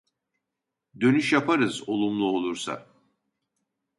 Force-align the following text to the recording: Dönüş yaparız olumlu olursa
Dönüş 0.99 1.33
yaparız 1.33 1.89
olumlu 1.89 2.25
olursa 2.31 2.85